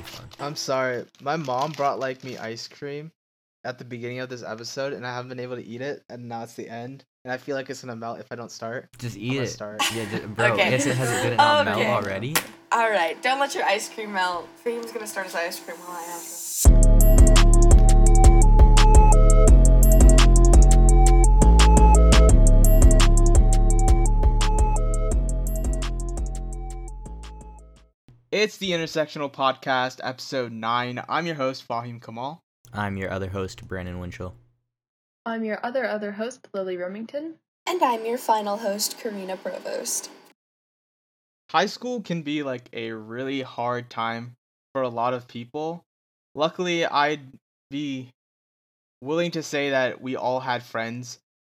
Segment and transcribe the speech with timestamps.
[0.00, 0.26] be fun.
[0.40, 1.04] I'm sorry.
[1.22, 3.10] My mom brought like me ice cream
[3.64, 6.28] at the beginning of this episode, and I haven't been able to eat it, and
[6.28, 8.88] now it's the end, and I feel like it's gonna melt if I don't start.
[8.98, 9.46] Just I'm eat it.
[9.48, 9.82] start.
[9.94, 10.52] Yeah, ju- bro.
[10.54, 10.70] Okay.
[10.70, 11.82] Yes, it has it did it not Okay.
[11.84, 12.34] melt already?
[12.72, 14.48] All right, don't let your ice cream melt.
[14.64, 16.99] Fahim's gonna start his ice cream while I have
[28.32, 31.02] It's the Intersectional Podcast, episode nine.
[31.08, 32.40] I'm your host Fahim Kamal.
[32.72, 34.36] I'm your other host, Brandon Winchell.
[35.26, 37.34] I'm your other other host, Lily Remington.
[37.66, 40.10] And I'm your final host, Karina Provost.
[41.50, 44.36] High school can be like a really hard time
[44.74, 45.82] for a lot of people.
[46.36, 47.32] Luckily, I'd
[47.68, 48.10] be
[49.02, 51.18] willing to say that we all had friends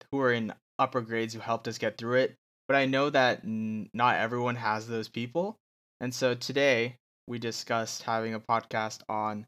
[0.09, 2.35] who were in upper grades who helped us get through it,
[2.69, 5.57] but I know that n- not everyone has those people.
[6.01, 6.97] And so today
[7.27, 9.45] we discussed having a podcast on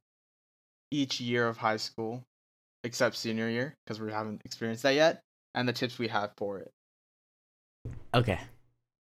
[0.92, 2.24] each year of high school,
[2.84, 5.24] except senior year, because we haven't experienced that yet,
[5.56, 6.72] and the tips we have for it.
[8.14, 8.40] Okay.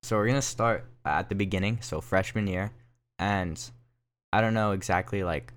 [0.01, 2.71] So we're gonna start at the beginning, so freshman year,
[3.19, 3.61] and
[4.33, 5.53] I don't know exactly like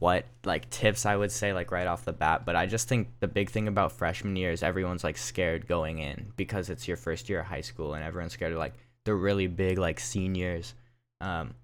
[0.00, 3.08] what like tips I would say like right off the bat, but I just think
[3.20, 6.96] the big thing about freshman year is everyone's like scared going in because it's your
[6.96, 8.74] first year of high school and everyone's scared of like
[9.04, 10.74] the really big like seniors.
[11.20, 11.54] Um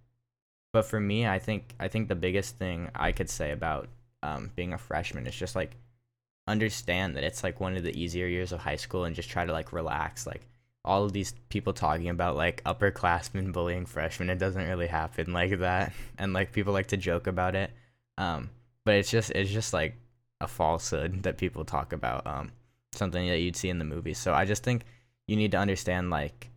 [0.72, 3.88] but for me, I think I think the biggest thing I could say about
[4.22, 5.76] um being a freshman is just like
[6.48, 9.44] understand that it's like one of the easier years of high school and just try
[9.44, 10.46] to like relax like
[10.84, 15.58] all of these people talking about like upperclassmen bullying freshmen it doesn't really happen like
[15.60, 17.70] that and like people like to joke about it.
[18.18, 18.50] Um
[18.84, 19.94] but it's just it's just like
[20.40, 22.50] a falsehood that people talk about um
[22.92, 24.18] something that you'd see in the movies.
[24.18, 24.84] So i just think
[25.28, 26.50] you need to understand like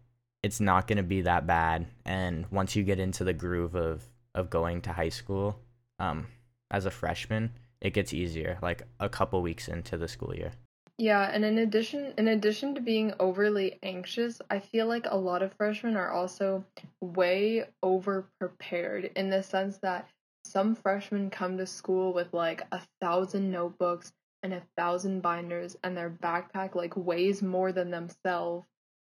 [0.47, 4.01] it's not going to be that bad and once you get into the groove of
[4.33, 5.59] of going to high school
[5.99, 6.25] um
[6.71, 10.53] as a freshman it gets easier like a couple weeks into the school year
[10.97, 15.43] Yeah, and in addition in addition to being overly anxious, I feel like a lot
[15.43, 16.63] of freshmen are also
[17.01, 20.09] way over prepared in the sense that
[20.43, 25.95] some freshmen come to school with like a thousand notebooks and a thousand binders and
[25.95, 28.65] their backpack like weighs more than themselves.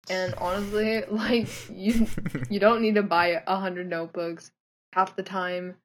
[0.09, 2.07] And honestly, like you
[2.49, 4.51] you don't need to buy a hundred notebooks
[4.93, 5.75] half the time.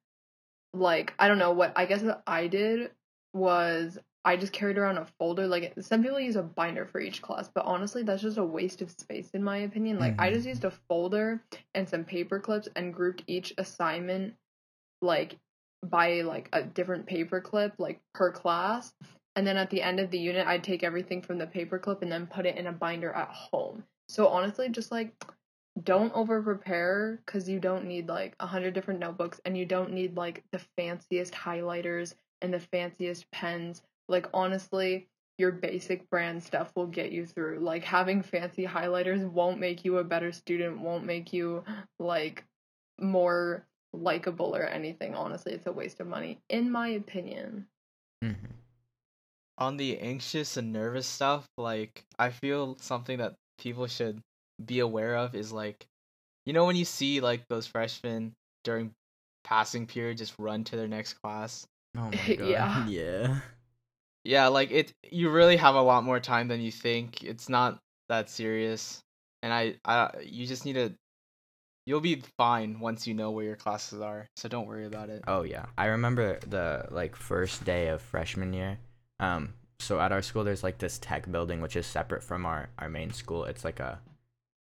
[0.73, 2.91] Like I don't know what I guess what I did
[3.33, 5.47] was I just carried around a folder.
[5.47, 8.81] Like some people use a binder for each class, but honestly, that's just a waste
[8.81, 9.99] of space in my opinion.
[9.99, 10.33] Like I Mhm.
[10.33, 11.43] just used a folder
[11.75, 14.35] and some paper clips and grouped each assignment
[15.01, 15.37] like
[15.85, 18.93] by like a different paper clip like per class.
[19.35, 22.01] And then at the end of the unit, I'd take everything from the paper clip
[22.01, 23.83] and then put it in a binder at home.
[24.13, 25.11] So honestly, just like
[25.81, 29.91] don't over prepare because you don't need like a hundred different notebooks and you don't
[29.91, 32.13] need like the fanciest highlighters
[32.43, 33.81] and the fanciest pens.
[34.07, 35.07] Like honestly,
[35.39, 37.61] your basic brand stuff will get you through.
[37.61, 41.63] Like having fancy highlighters won't make you a better student, won't make you
[41.97, 42.45] like
[42.99, 45.15] more likable or anything.
[45.15, 47.65] Honestly, it's a waste of money in my opinion.
[48.23, 48.51] Mhm.
[49.57, 54.19] on the anxious and nervous stuff, like I feel something that people should
[54.63, 55.85] be aware of is like,
[56.45, 58.91] you know, when you see like those freshmen during
[59.43, 61.65] passing period just run to their next class.
[61.97, 62.87] oh my god Yeah.
[62.87, 63.39] yeah
[64.25, 64.93] Yeah, like it.
[65.09, 67.23] You really have a lot more time than you think.
[67.23, 67.79] It's not
[68.09, 69.01] that serious,
[69.41, 70.93] and I, I, you just need to.
[71.85, 75.23] You'll be fine once you know where your classes are, so don't worry about it.
[75.27, 78.77] Oh yeah, I remember the like first day of freshman year.
[79.19, 82.69] Um, so at our school, there's like this tech building which is separate from our
[82.79, 83.45] our main school.
[83.45, 83.99] It's like a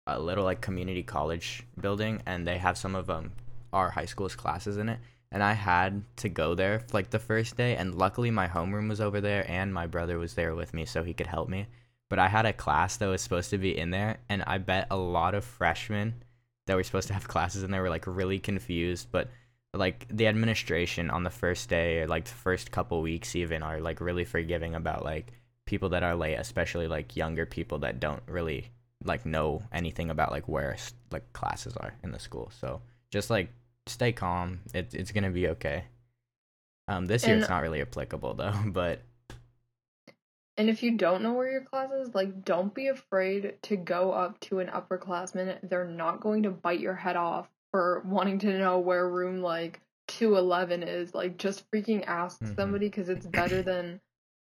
[0.05, 3.31] a little like community college building, and they have some of um
[3.73, 5.00] our high school's classes in it.
[5.31, 9.01] And I had to go there like the first day, and luckily my homeroom was
[9.01, 11.67] over there, and my brother was there with me, so he could help me.
[12.09, 14.88] But I had a class that was supposed to be in there, and I bet
[14.89, 16.23] a lot of freshmen
[16.67, 19.29] that were supposed to have classes in there were like really confused, but
[19.73, 23.79] like the administration on the first day or like the first couple weeks even are
[23.79, 25.34] like really forgiving about like
[25.66, 28.72] people that are late especially like younger people that don't really
[29.03, 30.75] like know anything about like where
[31.11, 32.52] like classes are in the school.
[32.59, 32.81] So
[33.11, 33.49] just like
[33.85, 34.61] stay calm.
[34.73, 35.84] It, it's gonna be okay.
[36.87, 39.02] Um this year And- it's not really applicable though but
[40.58, 44.11] And if you don't know where your class is, like don't be afraid to go
[44.11, 45.59] up to an upperclassman.
[45.70, 49.81] They're not going to bite your head off for wanting to know where room like
[50.08, 51.14] 211 is.
[51.14, 52.55] Like just freaking ask Mhm.
[52.55, 53.99] somebody cuz it's better than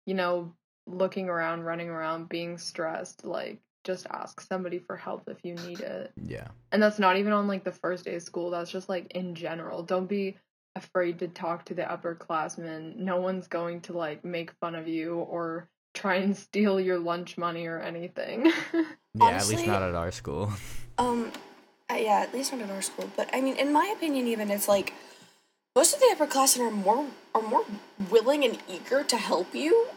[0.05, 0.53] you know
[0.87, 3.23] looking around, running around, being stressed.
[3.23, 6.11] Like just ask somebody for help if you need it.
[6.25, 8.49] yeah And that's not even on like the first day of school.
[8.49, 9.83] That's just like in general.
[9.83, 10.37] Don't be
[10.75, 12.95] afraid to talk to the upperclassmen.
[12.95, 17.37] No one's going to like make fun of you or try and steal your lunch
[17.37, 18.51] money or anything.
[19.15, 20.51] Yeah, at least not at our school.
[20.97, 21.31] Um,
[21.91, 23.09] uh, yeah, at least not at our school.
[23.15, 24.93] But I mean, in my opinion, even it's like
[25.75, 27.65] most of the upperclassmen are more are more
[28.09, 29.87] willing and eager to help you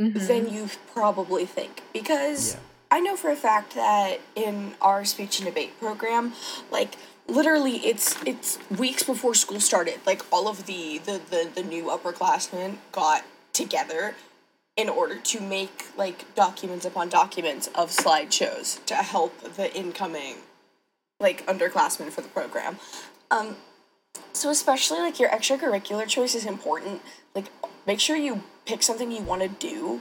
[0.00, 0.26] Mhm.
[0.26, 1.82] than you probably think.
[1.92, 2.60] Because Yeah.
[2.92, 6.34] I know for a fact that in our speech and debate program,
[6.70, 6.96] like
[7.26, 11.84] literally it's it's weeks before school started, like all of the the, the, the new
[11.84, 14.14] upperclassmen got together
[14.76, 20.36] in order to make like documents upon documents of slideshows to help the incoming
[21.20, 22.78] like underclassmen for the program.
[23.30, 23.56] Um
[24.32, 27.02] so especially like your extracurricular choice is important.
[27.34, 27.46] Like
[27.86, 30.00] make sure you pick something you want to do.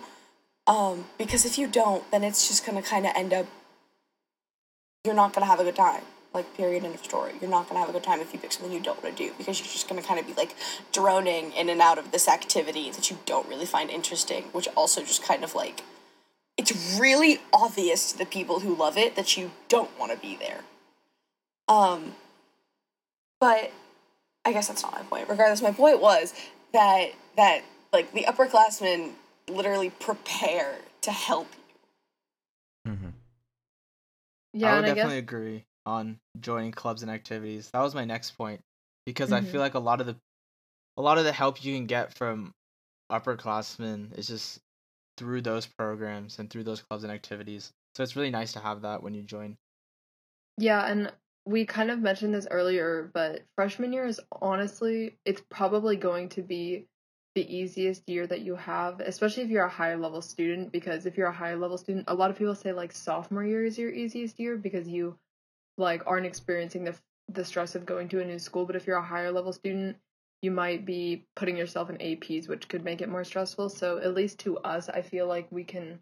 [0.68, 3.48] Um, because if you don't, then it's just gonna kind of end up.
[5.04, 6.04] You're not gonna have a good time.
[6.34, 6.84] Like period.
[6.84, 7.34] End of story.
[7.42, 9.24] You're not gonna have a good time if you pick something you don't want to
[9.24, 10.56] do because you're just gonna kind of be like
[10.92, 15.02] droning in and out of this activity that you don't really find interesting, which also
[15.02, 15.82] just kind of like.
[16.58, 20.36] It's really obvious to the people who love it that you don't want to be
[20.36, 20.62] there.
[21.70, 22.14] Um.
[23.40, 23.72] But
[24.46, 25.30] I guess that's not my point.
[25.30, 26.34] Regardless, my point was
[26.74, 27.62] that that
[27.94, 29.12] like the upperclassmen
[29.48, 31.48] literally prepare to help
[32.86, 32.92] you.
[32.94, 33.10] hmm
[34.54, 37.70] yeah, I would and I definitely guess agree on joining clubs and activities.
[37.72, 38.62] That was my next point
[39.06, 39.46] because I Mhm.
[39.46, 40.16] feel like a lot of the
[40.98, 42.54] a lot of the help you can get from
[43.12, 44.60] upperclassmen is just
[45.18, 47.72] through those programs and through those clubs and activities.
[47.96, 49.58] So it's really nice to have that when you join.
[50.58, 51.12] Yeah, and
[51.50, 56.44] we kind of mentioned this earlier, but freshman year is honestly, it's probably going to
[56.44, 56.86] be
[57.34, 60.72] the easiest year that you have, especially if you're a higher level student.
[60.72, 63.66] Because if you're a higher level student, a lot of people say like sophomore year
[63.66, 65.18] is your easiest year because you
[65.76, 66.96] like aren't experiencing the
[67.30, 68.66] the stress of going to a new school.
[68.66, 69.98] But if you're a higher level student,
[70.44, 73.70] you might be putting yourself in APs, which could make it more stressful.
[73.70, 76.00] So at least to us, I feel like we can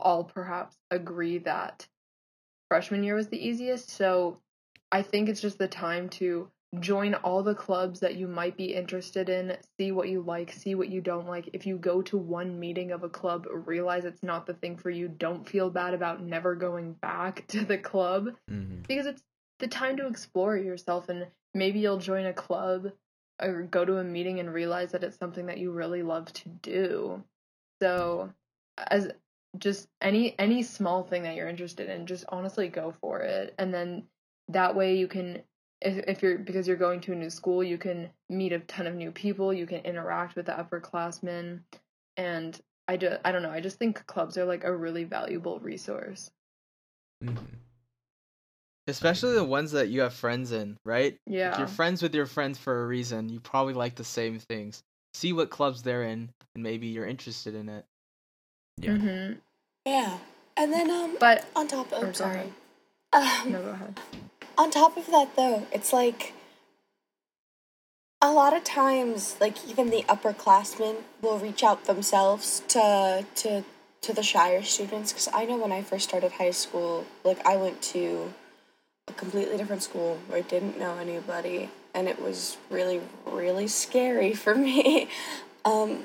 [0.00, 1.86] all perhaps agree that
[2.68, 3.90] freshman year was the easiest.
[3.90, 4.40] So
[4.92, 8.74] I think it's just the time to join all the clubs that you might be
[8.74, 11.50] interested in, see what you like, see what you don't like.
[11.52, 14.90] If you go to one meeting of a club, realize it's not the thing for
[14.90, 18.82] you, don't feel bad about never going back to the club mm-hmm.
[18.86, 19.22] because it's
[19.58, 22.92] the time to explore yourself and maybe you'll join a club
[23.42, 26.48] or go to a meeting and realize that it's something that you really love to
[26.48, 27.22] do.
[27.82, 28.32] So
[28.76, 29.10] as
[29.58, 33.54] just any any small thing that you're interested in, just honestly go for it.
[33.58, 34.04] And then
[34.52, 35.42] that way you can
[35.80, 38.86] if if you're because you're going to a new school, you can meet a ton
[38.86, 41.60] of new people, you can interact with the upperclassmen
[42.16, 45.60] and I do, I don't know, I just think clubs are like a really valuable
[45.60, 46.30] resource.
[47.22, 47.34] hmm
[48.88, 51.12] Especially the ones that you have friends in, right?
[51.26, 51.58] If Yeah.
[51.58, 54.82] you're friends with your friends for a reason, you probably like the same things.
[55.14, 57.84] See what clubs they're in and maybe you're interested in it.
[58.78, 58.90] Yeah.
[58.90, 59.38] Mhm.
[59.86, 60.18] Yeah,
[60.56, 62.52] and then um, But on top, Or oh go sorry,
[63.12, 64.00] um, no, go ahead.
[64.60, 66.34] On top of that though, it's like
[68.20, 73.64] a lot of times, like even the upperclassmen will reach out themselves to to
[74.02, 75.12] to the Shire students.
[75.12, 78.34] Because I know when I first started high school, like I went to
[79.08, 84.34] a completely different school where I didn't know anybody, and it was really really scary
[84.44, 85.08] for me.
[85.64, 86.04] Um,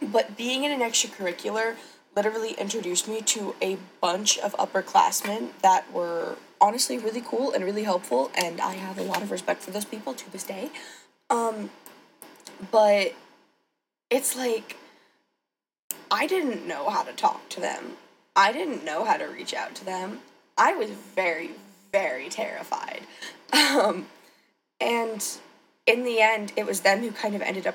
[0.00, 1.76] but being in an extracurricular
[2.16, 7.82] literally introduced me to a bunch of upperclassmen that were honestly really cool and really
[7.82, 10.70] helpful and I have a lot of respect for those people to this day.
[11.28, 11.70] Um
[12.70, 13.14] but
[14.08, 14.76] it's like
[16.10, 17.96] I didn't know how to talk to them.
[18.36, 20.20] I didn't know how to reach out to them.
[20.56, 21.50] I was very
[21.90, 23.02] very terrified.
[23.52, 24.06] Um
[24.80, 25.22] and
[25.86, 27.74] in the end it was them who kind of ended up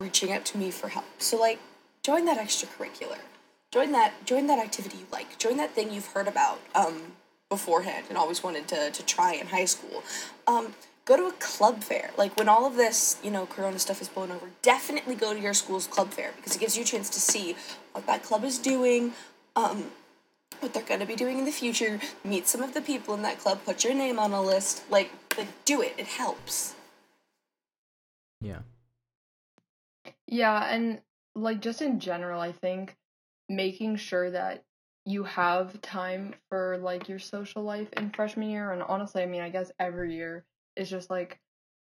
[0.00, 1.06] reaching out to me for help.
[1.18, 1.60] So like
[2.02, 3.20] join that extracurricular.
[3.70, 5.38] Join that join that activity you like.
[5.38, 7.12] Join that thing you've heard about um
[7.50, 10.02] beforehand and always wanted to to try in high school.
[10.46, 12.10] Um go to a club fair.
[12.16, 15.40] Like when all of this, you know, corona stuff is blown over, definitely go to
[15.40, 17.56] your school's club fair because it gives you a chance to see
[17.92, 19.12] what that club is doing,
[19.56, 19.90] um
[20.60, 23.22] what they're going to be doing in the future, meet some of the people in
[23.22, 25.94] that club, put your name on a list, like like do it.
[25.98, 26.74] It helps.
[28.40, 28.60] Yeah.
[30.26, 31.00] Yeah, and
[31.34, 32.96] like just in general, I think
[33.48, 34.64] making sure that
[35.06, 39.40] you have time for like your social life in freshman year, and honestly, I mean,
[39.40, 40.44] I guess every year
[40.76, 41.40] is just like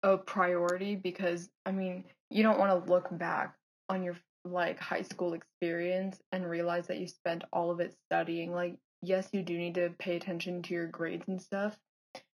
[0.03, 3.55] a priority because I mean, you don't want to look back
[3.89, 8.53] on your like high school experience and realize that you spent all of it studying.
[8.53, 11.79] Like, yes, you do need to pay attention to your grades and stuff,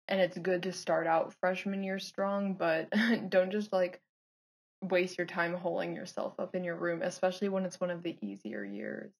[0.08, 2.90] and it's good to start out freshman year strong, but
[3.30, 4.02] don't just like
[4.82, 8.18] waste your time holding yourself up in your room, especially when it's one of the
[8.22, 9.12] easier years.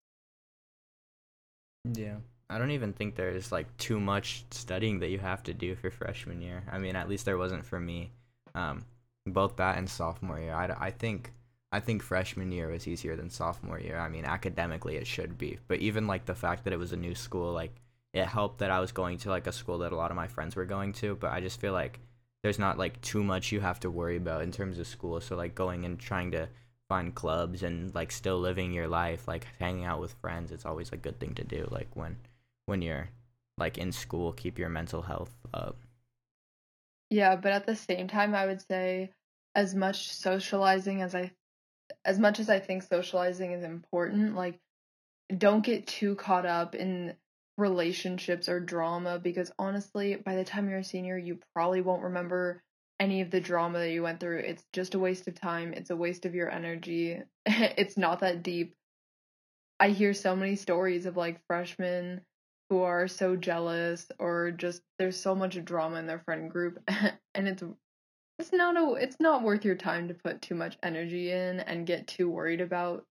[1.84, 2.18] Yeah.
[2.50, 5.90] I don't even think there's like too much studying that you have to do for
[5.90, 6.64] freshman year.
[6.72, 8.12] I mean, at least there wasn't for me.
[8.54, 8.86] Um,
[9.26, 10.54] both that and sophomore year.
[10.54, 11.32] I, I think
[11.72, 13.98] I think freshman year was easier than sophomore year.
[13.98, 16.98] I mean, academically it should be, but even like the fact that it was a
[16.98, 17.74] new school, like
[18.14, 20.28] it helped that I was going to like a school that a lot of my
[20.28, 21.16] friends were going to.
[21.16, 22.00] But I just feel like
[22.44, 25.20] there's not like too much you have to worry about in terms of school.
[25.22, 26.50] So like going and trying to
[26.94, 30.92] find clubs and like still living your life, like hanging out with friends, it's always
[30.92, 31.68] a good thing to do.
[31.72, 32.18] Like when
[32.68, 33.10] when you're
[33.58, 35.78] like in school, keep your mental health up.
[37.10, 39.10] Yeah, but at the same time, I would say
[39.56, 41.32] as much socializing as I,
[42.06, 44.60] as much as I think socializing is important, like
[45.36, 47.16] don't get too caught up in
[47.58, 52.62] relationships or drama because honestly, by the time you're a senior, you probably won't remember
[53.00, 54.40] any of the drama that you went through.
[54.40, 55.74] It's just a waste of time.
[55.74, 57.22] It's a waste of your energy.
[57.46, 58.76] it's not that deep.
[59.80, 62.22] I hear so many stories of like freshmen
[62.70, 67.48] who are so jealous or just there's so much drama in their friend group and
[67.48, 67.64] it's
[68.40, 71.86] it's not a it's not worth your time to put too much energy in and
[71.86, 73.06] get too worried about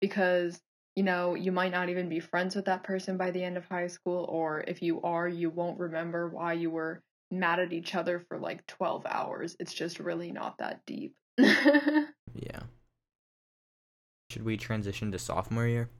[0.00, 0.60] because
[0.94, 3.64] you know you might not even be friends with that person by the end of
[3.66, 7.94] high school or if you are you won't remember why you were mad at each
[7.94, 12.60] other for like 12 hours it's just really not that deep yeah
[14.30, 15.90] should we transition to sophomore year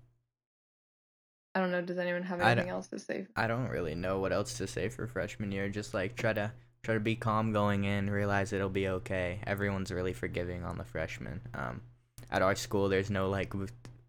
[1.55, 1.83] I don't know.
[1.83, 3.27] Does anyone have anything else to say?
[3.35, 5.69] I don't really know what else to say for freshman year.
[5.69, 6.53] Just like try to
[6.85, 9.41] try to be calm going in, realize it'll be okay.
[9.45, 11.41] Everyone's really forgiving on the freshmen.
[11.55, 11.81] Um,
[12.31, 13.53] at our school, there's no like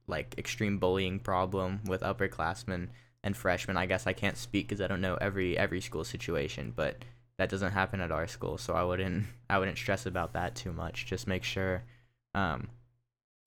[0.07, 2.89] like extreme bullying problem with upperclassmen
[3.23, 3.77] and freshmen.
[3.77, 7.03] I guess I can't speak because I don't know every every school situation, but
[7.37, 10.73] that doesn't happen at our school, so I wouldn't I wouldn't stress about that too
[10.73, 11.05] much.
[11.05, 11.83] Just make sure
[12.35, 12.69] um,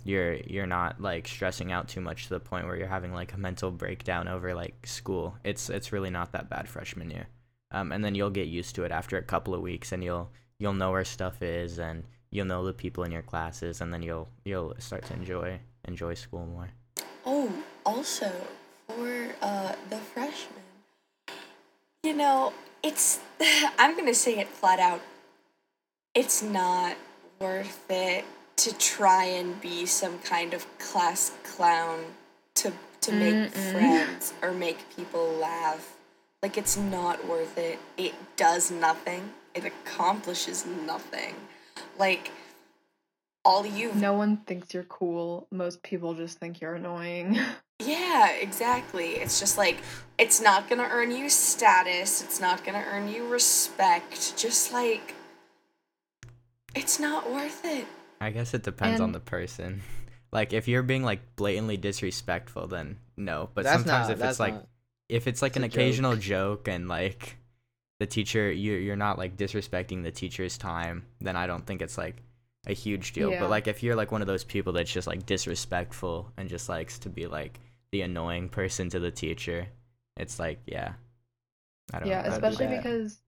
[0.05, 3.33] you're you're not like stressing out too much to the point where you're having like
[3.33, 5.37] a mental breakdown over like school.
[5.45, 7.29] It's it's really not that bad freshman year.
[7.71, 10.31] Um, and then you'll get used to it after a couple of weeks, and you'll
[10.59, 14.03] you'll know where stuff is, and you'll know the people in your classes, and then
[14.03, 16.71] you'll you'll start to enjoy enjoy school more.
[17.25, 17.53] Oh,
[17.87, 18.31] also
[18.89, 20.63] for uh, the freshmen,
[22.03, 23.21] you know, it's
[23.79, 25.01] I'm gonna say it flat out.
[26.15, 26.97] It's not
[27.41, 28.25] worth it
[28.57, 32.01] to try and be some kind of class clown
[32.57, 32.73] to
[33.03, 33.73] to make Mm-mm.
[33.73, 35.97] friends or make people laugh.
[36.43, 37.79] Like it's not worth it.
[37.97, 39.31] It does nothing.
[39.55, 41.35] It accomplishes nothing.
[41.99, 42.31] Like
[43.45, 45.47] all you No one thinks you're cool.
[45.51, 47.39] Most people just think you're annoying.
[47.87, 49.17] yeah, exactly.
[49.17, 49.79] It's just like
[50.19, 52.23] it's not going to earn you status.
[52.23, 54.37] It's not going to earn you respect.
[54.37, 55.15] Just like
[56.75, 57.87] it's not worth it.
[58.21, 59.83] I guess it depends and on the person.
[60.33, 63.51] Like if you're being like blatantly disrespectful, then no.
[63.53, 64.55] But sometimes not, if it's like
[65.11, 66.65] if it's like it's an occasional joke.
[66.65, 67.37] joke and like
[68.01, 71.99] the teacher you you're not like disrespecting the teacher's time, then I don't think it's
[71.99, 72.23] like
[72.67, 73.31] a huge deal.
[73.31, 73.41] Yeah.
[73.41, 76.67] But like if you're like one of those people that's just like disrespectful and just
[76.67, 77.61] likes to be like
[77.93, 79.69] the annoying person to the teacher,
[80.17, 80.95] it's like yeah.
[81.93, 83.21] I don't Yeah, especially because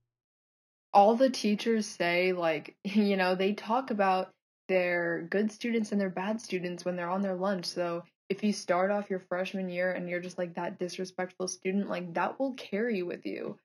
[0.93, 4.31] all the teachers say like you know, they talk about
[4.67, 7.65] they're good students and they're bad students when they're on their lunch.
[7.65, 11.87] So if you start off your freshman year and you're just like that disrespectful student,
[11.87, 13.57] like that will carry with you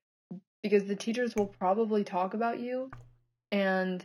[0.63, 2.91] because the teachers will probably talk about you
[3.51, 4.05] and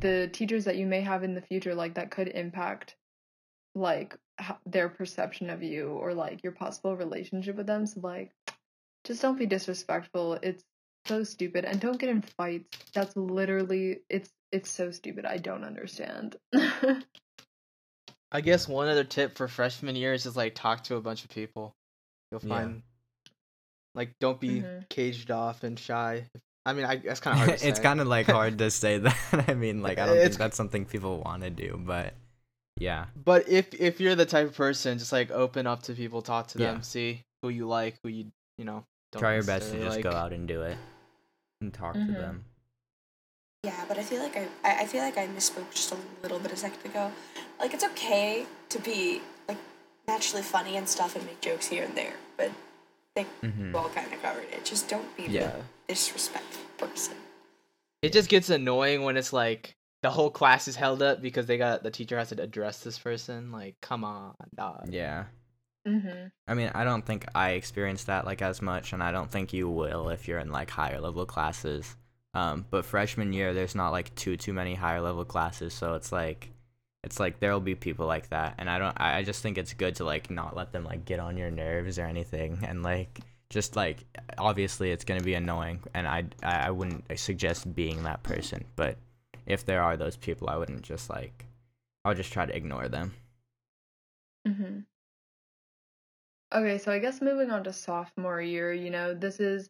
[0.00, 2.95] the teachers that you may have in the future like that could impact
[3.76, 4.16] like
[4.64, 8.32] their perception of you or like your possible relationship with them so like
[9.04, 10.64] just don't be disrespectful it's
[11.06, 15.24] so stupid and don't get in fights that's literally it's it's so stupid.
[15.24, 16.36] I don't understand.
[18.32, 21.24] I guess one other tip for freshman year is just like talk to a bunch
[21.24, 21.74] of people.
[22.30, 22.82] You'll find
[23.26, 23.32] yeah.
[23.94, 24.80] like don't be mm-hmm.
[24.88, 26.28] caged off and shy.
[26.64, 27.62] I mean, I that's kind of hard.
[27.62, 29.44] it's kind of like hard to say that.
[29.48, 32.14] I mean, like I don't it's, think that's something people want to do, but
[32.78, 33.06] yeah.
[33.24, 36.48] But if if you're the type of person, just like open up to people, talk
[36.48, 38.26] to them, see who you like, who you
[38.58, 38.84] you know.
[39.16, 40.04] Try your best to just like.
[40.04, 40.76] go out and do it
[41.60, 42.12] and talk mm-hmm.
[42.12, 42.44] to them.
[43.64, 46.52] Yeah, but I feel like I, I feel like I misspoke just a little bit
[46.52, 47.10] a second ago.
[47.58, 49.56] Like it's okay to be like
[50.06, 52.50] naturally funny and stuff and make jokes here and there, but
[53.14, 53.74] they mm-hmm.
[53.74, 54.64] all kind of covered it.
[54.64, 55.52] Just don't be yeah.
[55.86, 57.14] the disrespectful person.
[58.02, 61.58] It just gets annoying when it's like the whole class is held up because they
[61.58, 63.50] got the teacher has to address this person.
[63.50, 64.88] Like, come on, dog.
[64.90, 65.24] Yeah.
[65.86, 66.26] Mm-hmm.
[66.48, 69.52] I mean, I don't think I experienced that like as much, and I don't think
[69.52, 71.96] you will if you're in like higher level classes.
[72.34, 76.12] Um, but freshman year, there's not like too too many higher level classes, so it's
[76.12, 76.50] like,
[77.04, 78.96] it's like there'll be people like that, and I don't.
[79.00, 81.50] I I just think it's good to like not let them like get on your
[81.50, 84.04] nerves or anything, and like just like
[84.38, 88.98] obviously it's gonna be annoying, and I I I wouldn't suggest being that person, but
[89.46, 91.46] if there are those people, I wouldn't just like,
[92.04, 93.14] I'll just try to ignore them.
[94.46, 94.78] Mm-hmm.
[96.54, 99.68] Okay, so I guess moving on to sophomore year, you know, this is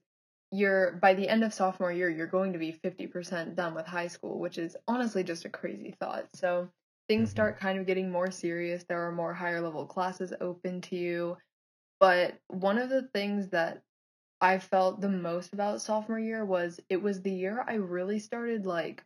[0.53, 4.07] you're by the end of sophomore year, you're going to be 50% done with high
[4.09, 6.29] school, which is honestly just a crazy thought.
[6.35, 6.71] So
[7.09, 7.31] things Mhm.
[7.31, 8.85] start kind of getting more serious.
[8.85, 11.39] There are more higher level classes open to you.
[12.01, 13.83] But one of the things that
[14.41, 18.67] I felt the most about sophomore year was it was the year I really started
[18.67, 19.05] like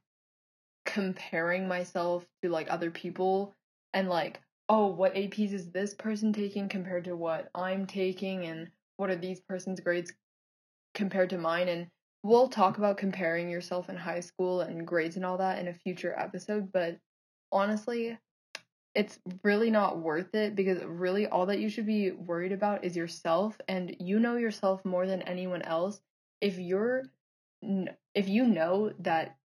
[0.90, 3.54] comparing myself to like other people
[3.94, 8.47] and like oh what APs is this person taking compared to what I'm taking?
[8.47, 10.12] And what are these person's grades
[10.94, 11.68] compared to mine?
[11.68, 11.87] And
[12.23, 15.75] we'll talk about comparing yourself in high school and grades and all that in a
[15.75, 16.99] future episode but
[17.50, 18.18] honestly
[18.94, 22.97] it's really not worth it because really all that you should be worried about is
[22.97, 26.00] yourself and you know yourself more than anyone else.
[26.40, 27.04] If you're
[27.62, 29.37] if you know that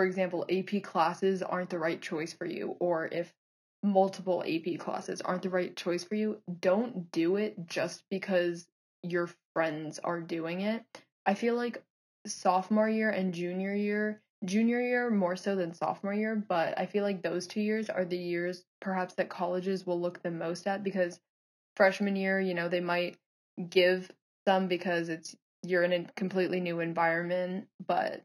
[0.00, 3.34] for example AP classes aren't the right choice for you or if
[3.82, 8.66] multiple AP classes aren't the right choice for you don't do it just because
[9.02, 10.82] your friends are doing it.
[11.26, 11.82] I feel like
[12.26, 17.04] sophomore year and junior year junior year more so than sophomore year, but I feel
[17.04, 20.82] like those two years are the years perhaps that colleges will look the most at
[20.82, 21.20] because
[21.76, 23.18] freshman year, you know, they might
[23.68, 24.10] give
[24.48, 28.24] some because it's you're in a completely new environment, but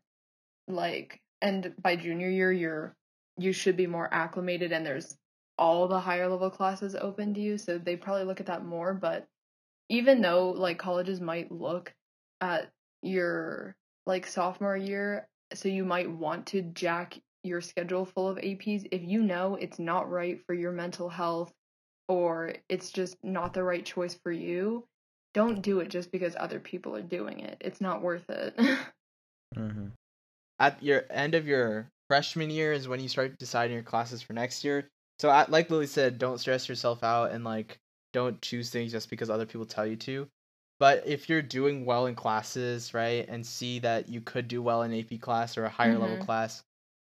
[0.70, 2.96] like and by junior year you're
[3.38, 5.18] you should be more acclimated and there's
[5.58, 8.94] all the higher level classes open to you, so they probably look at that more,
[8.94, 9.28] but
[9.90, 11.94] even though like colleges might look
[12.42, 12.70] at
[13.02, 13.76] your
[14.06, 19.04] like sophomore year so you might want to jack your schedule full of APs if
[19.04, 21.54] you know it's not right for your mental health
[22.08, 24.88] or it's just not the right choice for you.
[25.34, 27.58] Don't do it just because other people are doing it.
[27.62, 28.60] It's not worth it.
[29.56, 29.88] Mm-hmm.
[30.60, 34.34] At your end of your freshman year is when you start deciding your classes for
[34.34, 34.88] next year.
[35.20, 37.78] So, at, like Lily said, don't stress yourself out and like
[38.14, 40.28] don't choose things just because other people tell you to.
[40.80, 44.84] But if you're doing well in classes, right, and see that you could do well
[44.84, 46.26] in AP class or a higher level Mhm.
[46.26, 46.64] class,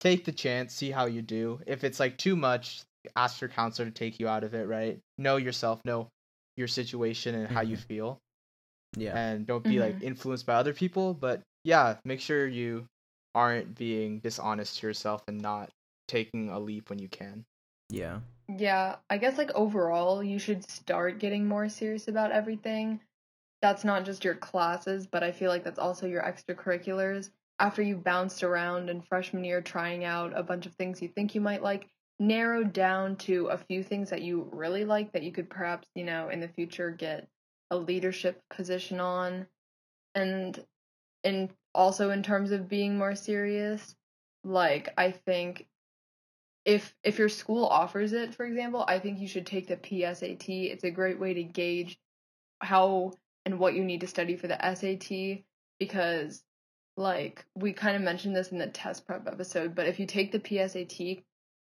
[0.02, 1.62] take the chance, see how you do.
[1.66, 2.84] If it's like too much,
[3.16, 5.00] ask your counselor to take you out of it, right?
[5.18, 6.10] Know yourself, know
[6.58, 7.88] your situation and how you Mhm.
[7.88, 8.20] feel
[8.96, 9.18] Yeah.
[9.18, 10.04] and don't be like Mhm.
[10.04, 12.86] influenced by other people but yeah make sure you
[13.36, 15.70] aren't being dishonest to yourself and not
[16.08, 17.46] taking a leap when you can
[17.90, 18.20] Yeah.
[18.48, 23.00] Yeah, I guess like overall, you should start getting more serious about everything.
[23.62, 27.30] That's not just your classes, but I feel like that's also your extracurriculars.
[27.60, 31.34] After you've bounced around in freshman year trying out a bunch of things you think
[31.34, 31.88] you might like,
[32.20, 36.04] narrow down to a few things that you really like that you could perhaps, you
[36.04, 37.28] know, in the future get
[37.72, 39.48] a leadership position on.
[40.16, 40.64] And
[41.24, 43.96] in also in terms of being more serious,
[44.44, 45.68] like I think
[46.66, 50.72] if if your school offers it, for example, I think you should take the PSAT.
[50.72, 52.00] It's a great way to gauge
[52.62, 53.14] how
[53.46, 55.44] and what you need to study for the SAT
[55.80, 56.44] because
[56.96, 60.32] like we kind of mentioned this in the test prep episode, but if you take
[60.32, 61.24] the PSAT,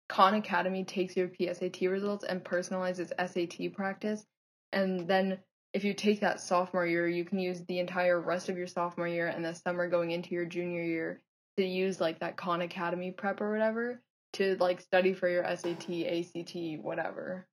[0.08, 4.26] Khan Academy takes your PSAT results and personalizes SAT practice.
[4.72, 5.38] And then
[5.72, 9.06] if you take that sophomore year, you can use the entire rest of your sophomore
[9.09, 11.22] year and the summer going into your junior year
[11.56, 14.02] to use like that Khan Academy prep or whatever
[14.33, 17.46] to like study for your SAT, ACT, whatever.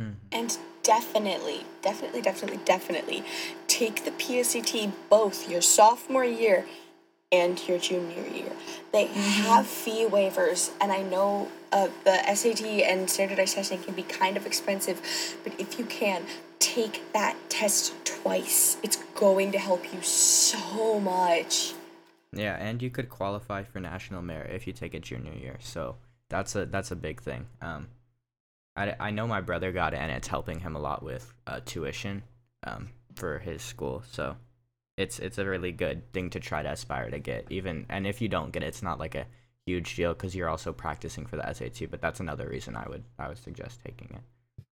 [0.00, 0.16] Mhm.
[0.32, 3.24] And definitely, definitely, definitely, definitely
[3.66, 6.66] take the PSAT both your sophomore year
[7.32, 8.52] and your junior year.
[8.92, 14.02] They have fee waivers, and I know uh, the SAT and standardized testing can be
[14.02, 15.00] kind of expensive,
[15.44, 16.24] but if you can,
[16.58, 18.76] take that test twice.
[18.82, 21.74] It's going to help you so much.
[22.32, 25.56] Yeah, and you could qualify for national merit if you take it junior year.
[25.60, 25.96] So
[26.28, 27.46] that's a that's a big thing.
[27.60, 27.88] Um,
[28.76, 31.60] I, I know my brother got it, and it's helping him a lot with uh,
[31.64, 32.22] tuition,
[32.64, 34.02] um, for his school.
[34.10, 34.36] So
[35.00, 37.46] it's it's a really good thing to try to aspire to get.
[37.50, 39.26] Even and if you don't get it, it's not like a
[39.66, 41.90] huge deal because you're also practicing for the SAT.
[41.90, 44.64] But that's another reason I would I would suggest taking it.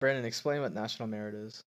[0.00, 1.62] brandon explain what national merit is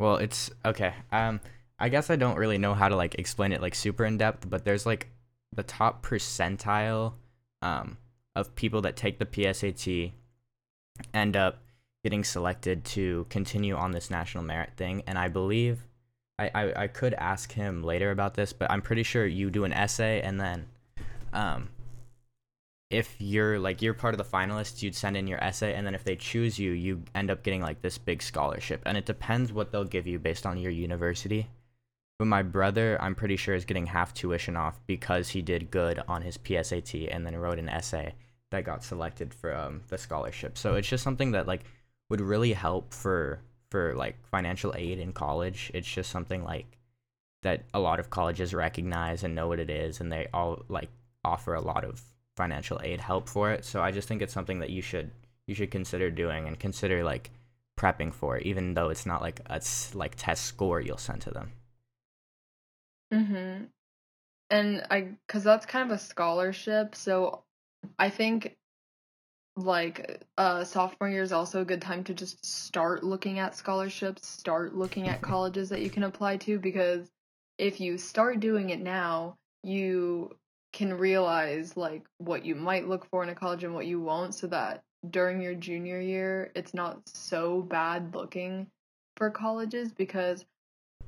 [0.00, 0.94] Well, it's okay.
[1.12, 1.40] Um,
[1.78, 4.48] I guess I don't really know how to like explain it like super in depth,
[4.48, 5.08] but there's like
[5.54, 7.14] the top percentile
[7.62, 7.96] um
[8.34, 10.12] of people that take the PSAT
[11.14, 11.62] end up
[12.02, 15.84] getting selected to continue on this national merit thing, and I believe
[16.42, 19.64] I, I I could ask him later about this, but I'm pretty sure you do
[19.64, 20.66] an essay and then
[21.32, 21.68] um
[22.90, 25.94] if you're like you're part of the finalists, you'd send in your essay and then
[25.94, 28.82] if they choose you, you end up getting like this big scholarship.
[28.84, 31.48] And it depends what they'll give you based on your university.
[32.18, 36.02] But my brother, I'm pretty sure is getting half tuition off because he did good
[36.06, 38.14] on his PSAT and then wrote an essay
[38.50, 40.56] that got selected for um, the scholarship.
[40.58, 41.64] So it's just something that like
[42.10, 43.40] would really help for
[43.72, 45.70] for like financial aid in college.
[45.74, 46.66] It's just something like
[47.42, 50.90] that a lot of colleges recognize and know what it is and they all like
[51.24, 52.02] offer a lot of
[52.36, 53.64] financial aid help for it.
[53.64, 55.10] So I just think it's something that you should
[55.48, 57.30] you should consider doing and consider like
[57.80, 59.60] prepping for it, even though it's not like a
[59.94, 61.52] like test score you'll send to them.
[63.12, 63.68] Mhm.
[64.50, 67.44] And I cuz that's kind of a scholarship, so
[67.98, 68.56] I think
[69.56, 74.26] like uh sophomore year is also a good time to just start looking at scholarships,
[74.26, 77.10] start looking at colleges that you can apply to because
[77.58, 80.34] if you start doing it now, you
[80.72, 84.34] can realize like what you might look for in a college and what you won't
[84.34, 88.66] so that during your junior year it's not so bad looking
[89.16, 90.46] for colleges because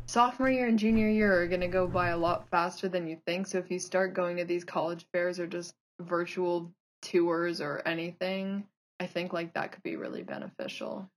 [0.06, 3.16] sophomore year and junior year are going to go by a lot faster than you
[3.26, 3.46] think.
[3.46, 6.70] So if you start going to these college fairs or just virtual
[7.04, 8.64] tours or anything
[8.98, 11.08] i think like that could be really beneficial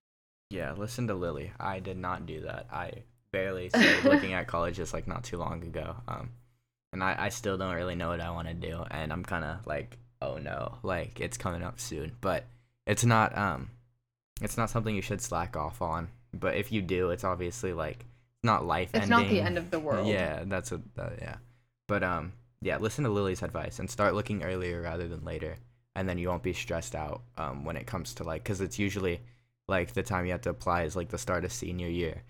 [0.49, 1.51] Yeah, listen to Lily.
[1.59, 2.67] I did not do that.
[2.71, 5.95] I barely started looking at colleges like not too long ago.
[6.07, 6.29] Um,
[6.93, 9.43] and I, I still don't really know what I want to do, and I'm kind
[9.43, 12.13] of like, oh no, like it's coming up soon.
[12.21, 12.45] But
[12.85, 13.71] it's not um,
[14.41, 16.07] it's not something you should slack off on.
[16.33, 18.05] But if you do, it's obviously like
[18.41, 18.91] not life.
[18.93, 21.35] it's not the end of the world Yeah, that's a that, yeah.
[21.87, 25.57] But um, yeah, listen to Lily's advice and start looking earlier rather than later,
[25.97, 28.79] and then you won't be stressed out um when it comes to like because it's
[28.79, 29.19] usually
[29.67, 32.23] like the time you have to apply is like the start of senior year.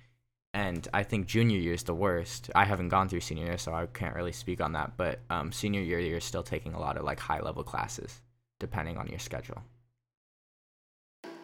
[0.54, 2.50] And I think junior year is the worst.
[2.56, 4.98] I haven't gone through senior year, so I can't really speak on that.
[4.98, 8.22] But um, senior year, you're still taking a lot of like high level classes,
[8.60, 9.62] depending on your schedule.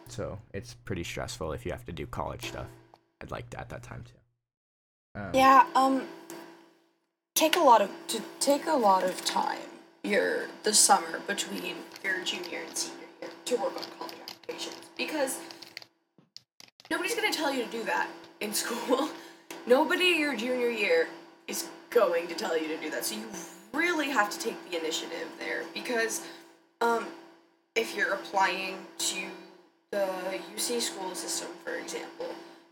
[0.08, 2.66] So it's pretty stressful if you have to do college stuff.
[3.22, 5.20] I'd like to, at that time too.
[5.20, 6.08] Um, Yeah, um
[7.36, 9.73] take a lot of to take a lot of time
[10.04, 15.39] your the summer between your junior and senior year to work on college applications because
[16.92, 18.08] nobody's going to tell you to do that
[18.42, 19.10] in school.
[19.66, 21.08] Nobody your junior year
[21.48, 23.06] is going to tell you to do that.
[23.06, 23.26] So you
[23.74, 26.22] really have to take the initiative there because
[26.82, 27.08] um
[27.76, 29.26] if you're applying to
[29.92, 30.08] the
[30.56, 32.28] UC school system, for example,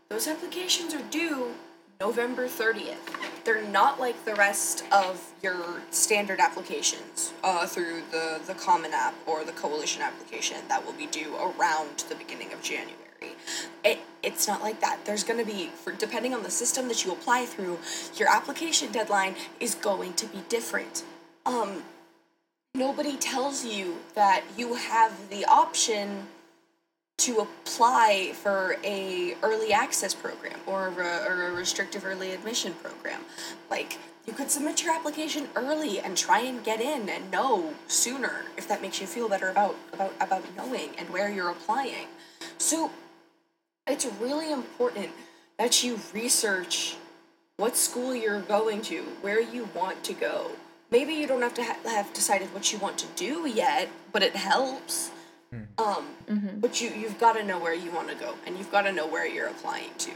[0.08, 1.54] those applications are due
[2.02, 2.96] November 30th.
[3.44, 9.14] They're not like the rest of your standard applications uh, through the, the Common App
[9.24, 12.96] or the Coalition application that will be due around the beginning of January.
[13.84, 15.04] It, it's not like that.
[15.04, 17.78] There's going to be, for depending on the system that you apply through,
[18.16, 21.04] your application deadline is going to be different.
[21.46, 21.84] Um,
[22.74, 26.26] nobody tells you that you have the option
[27.22, 33.20] to apply for a early access program or a, or a restrictive early admission program.
[33.70, 38.42] Like you could submit your application early and try and get in and know sooner
[38.56, 42.08] if that makes you feel better about about about knowing and where you're applying.
[42.58, 42.90] So
[43.86, 45.10] it's really important
[45.58, 46.96] that you research
[47.56, 50.50] what school you're going to where you want to go.
[50.90, 54.24] Maybe you don't have to ha- have decided what you want to do yet but
[54.24, 55.12] it helps
[55.78, 56.60] um Mhm.
[56.60, 58.92] but you you've got to know where you want to go and you've got to
[58.92, 60.12] know where you're applying to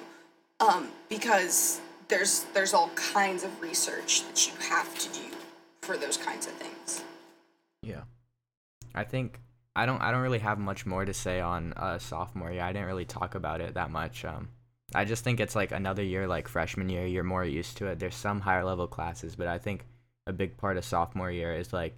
[0.61, 5.27] um because there's there's all kinds of research that you have to do
[5.83, 7.03] for those kinds of things
[7.83, 8.03] Yeah.
[8.95, 9.41] I think
[9.75, 12.63] I don't I don't really have much more to say on uh sophomore year.
[12.63, 14.25] I didn't really talk about it that much.
[14.25, 14.49] Um
[14.95, 17.99] I just think it's like another year like freshman year, you're more used to it.
[17.99, 19.85] There's some higher level classes, but I think
[20.27, 21.95] a big part of sophomore year is like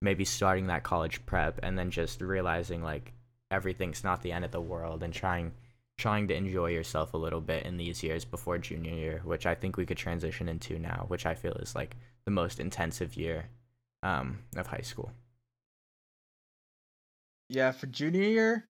[0.00, 3.12] maybe starting that college prep and then just realizing like
[3.50, 5.52] everything's not the end of the world and trying
[5.96, 9.56] trying to enjoy yourself a little bit in these years before junior year, which I
[9.56, 13.48] think we could transition into now, which I feel is like the most intensive year
[14.02, 15.10] um of high school.
[17.48, 18.68] Yeah, for junior year,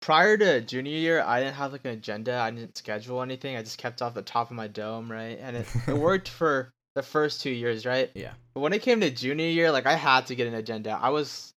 [0.00, 2.36] prior to junior year, I didn't have like an agenda.
[2.36, 3.56] I didn't schedule anything.
[3.56, 5.38] I just kept off the top of my dome, right?
[5.40, 8.10] And it, it worked for the first two years, right?
[8.14, 8.32] Yeah.
[8.56, 10.98] But when it came to junior year, like I had to get an agenda.
[10.98, 11.52] I was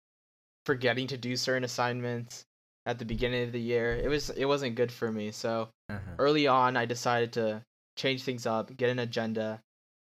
[0.65, 2.43] forgetting to do certain assignments
[2.85, 3.95] at the beginning of the year.
[3.95, 5.31] It was it wasn't good for me.
[5.31, 6.15] So Uh-huh.
[6.19, 7.63] early on, I decided to
[7.95, 9.61] change things up, get an agenda,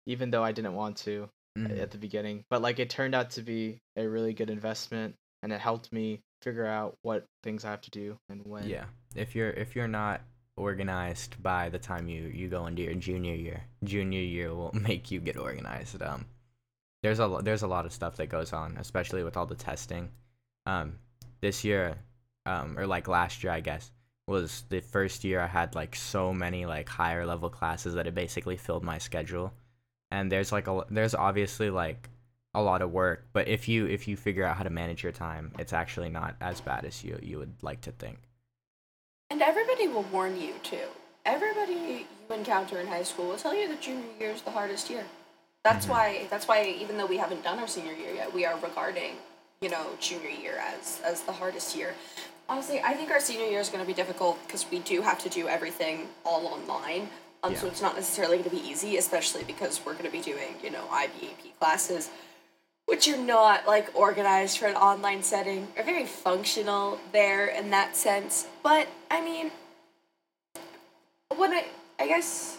[0.07, 1.81] even though I didn't want to Mhm.
[1.81, 2.43] at the beginning.
[2.51, 5.15] But like it turned out to be a really good investment,
[5.45, 8.69] and it helped me figure out what things I have to do and when.
[8.69, 8.87] Yeah.
[9.15, 10.23] If you're if you're not
[10.57, 15.13] organized by the time you you go into your junior year, junior year will make
[15.13, 16.03] you get organized.
[16.03, 16.27] Um
[17.03, 20.11] there's a there's a lot of stuff that goes on, especially with all the testing.
[20.67, 20.99] Um,
[21.41, 21.97] this year,
[22.47, 23.91] um, or like last year, I guess,
[24.29, 28.15] was the first year I had like so many like higher level classes that it
[28.15, 29.53] basically filled my schedule.
[30.11, 32.09] And there's like a there's obviously like
[32.55, 35.13] a lot of work, but if you if you figure out how to manage your
[35.13, 38.19] time, it's actually not as bad as you you would like to think.
[39.31, 40.89] And everybody will warn you too.
[41.25, 44.91] Everybody you encounter in high school will tell you that junior year is the hardest
[44.91, 45.05] year.
[45.65, 45.91] That's Mhm.
[45.91, 46.27] why.
[46.31, 49.19] That's why even though we haven't done our senior year yet, we are regarding,
[49.61, 51.95] you know, junior year as as the hardest year.
[52.49, 55.19] Honestly, I think our senior year is going to be difficult because we do have
[55.21, 57.09] to do everything all online.
[57.45, 60.21] Um, so it's not necessarily going to be easy, especially because we're going to be
[60.21, 62.09] doing, you know, IBAP classes,
[62.87, 65.73] which are not like organized for an online setting.
[65.77, 68.47] Are very functional there in that sense.
[68.63, 69.53] But I mean,
[71.37, 71.67] when I
[71.99, 72.59] I guess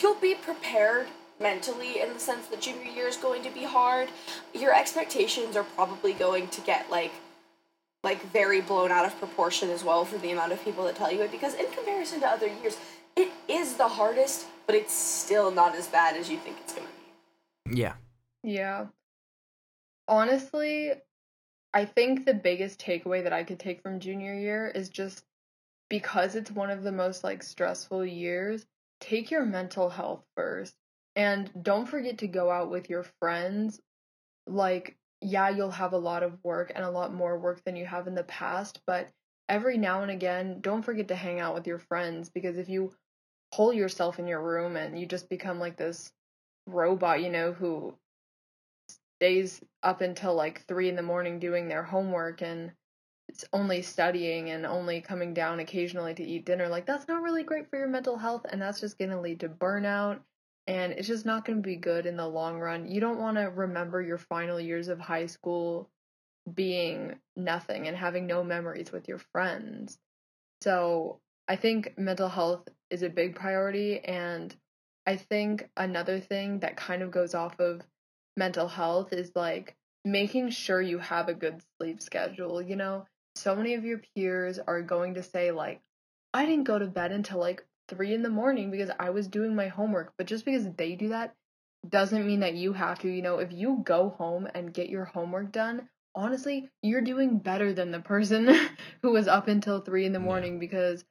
[0.00, 1.08] you'll be prepared
[1.40, 4.08] mentally in the sense that junior year is going to be hard.
[4.54, 7.12] Your expectations are probably going to get like
[8.04, 11.12] like very blown out of proportion as well for the amount of people that tell
[11.12, 12.76] you it because in comparison to other years,
[13.16, 16.86] it is the hardest, but it's still not as bad as you think it's going
[16.86, 17.80] to be.
[17.80, 17.94] Yeah.
[18.44, 18.86] Yeah.
[20.06, 20.92] Honestly,
[21.74, 25.24] I think the biggest takeaway that I could take from junior year is just
[25.90, 28.64] because it's one of the most like stressful years,
[29.00, 30.74] take your mental health first.
[31.18, 33.80] And don't forget to go out with your friends.
[34.46, 37.84] Like, yeah, you'll have a lot of work and a lot more work than you
[37.86, 39.08] have in the past, but
[39.48, 42.92] every now and again, don't forget to hang out with your friends because if you
[43.52, 46.12] hole yourself in your room and you just become like this
[46.68, 47.92] robot, you know, who
[49.18, 52.70] stays up until like three in the morning doing their homework and
[53.28, 57.42] it's only studying and only coming down occasionally to eat dinner, like that's not really
[57.42, 60.20] great for your mental health and that's just going to lead to burnout
[60.68, 62.86] and it's just not going to be good in the long run.
[62.86, 65.90] You don't want to remember your final years of high school
[66.52, 69.98] being nothing and having no memories with your friends.
[70.60, 74.54] So, I think mental health is a big priority and
[75.06, 77.80] I think another thing that kind of goes off of
[78.36, 82.60] mental health is like making sure you have a good sleep schedule.
[82.60, 85.80] You know, so many of your peers are going to say, like,
[86.34, 89.54] I didn't go to bed until like three in the morning because I was doing
[89.54, 90.12] my homework.
[90.16, 91.34] But just because they do that
[91.88, 93.08] doesn't mean that you have to.
[93.08, 97.72] You know, if you go home and get your homework done, honestly, you're doing better
[97.72, 98.48] than the person
[99.02, 100.24] who was up until three in the Yeah.
[100.24, 101.04] morning because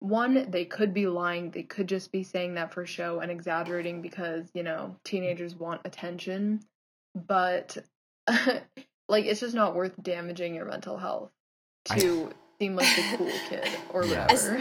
[0.00, 1.50] one, they could be lying.
[1.50, 5.82] They could just be saying that for show and exaggerating because, you know, teenagers want
[5.84, 6.60] attention.
[7.14, 7.76] But,
[9.08, 11.32] like, it's just not worth damaging your mental health
[11.90, 14.26] I- to seem like the cool kid or Yeah.
[14.26, 14.56] whatever.
[14.56, 14.60] As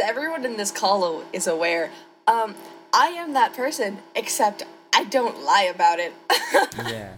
[0.00, 1.90] everyone in this call is aware,
[2.26, 2.54] um,
[2.92, 4.62] I am that person, except
[4.94, 6.12] I don't lie about it.
[6.88, 7.14] yeah.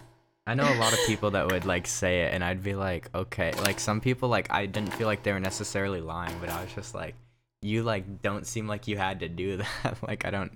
[0.47, 3.09] I know a lot of people that would like say it and I'd be like,
[3.15, 3.53] okay.
[3.65, 6.73] Like some people like I didn't feel like they were necessarily lying, but I was
[6.73, 7.15] just like,
[7.63, 9.99] you like don't seem like you had to do that.
[10.07, 10.53] like I don't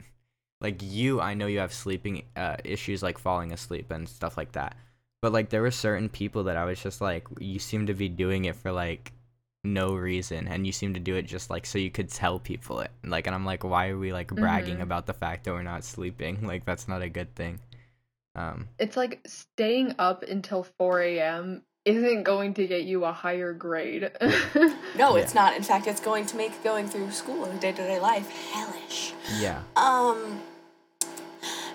[0.61, 4.53] like you, I know you have sleeping uh issues like falling asleep and stuff like
[4.53, 4.77] that.
[5.23, 8.09] But like there were certain people that I was just like, you seem to be
[8.09, 9.13] doing it for like
[9.63, 12.81] no reason and you seem to do it just like so you could tell people
[12.81, 12.91] it.
[13.05, 14.83] Like and I'm like, why are we like bragging Mhm.
[14.83, 16.39] about the fact that we're not sleeping?
[16.47, 17.61] Like that's not a good thing.
[18.35, 21.63] Um It's like staying up until 4 a.m.
[21.85, 24.11] isn't going to get you a higher grade.
[24.97, 25.23] no, Yeah.
[25.23, 25.57] it's not.
[25.57, 29.13] In fact, it's going to make going through school and day to day life hellish.
[29.41, 29.61] yeah.
[29.77, 30.41] Um.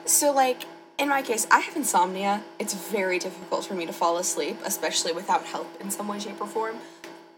[0.05, 0.63] So, like,
[0.99, 2.43] in my case, I have insomnia.
[2.59, 6.39] It's very difficult for me to fall asleep, especially without help in some way, shape,
[6.39, 6.75] or form.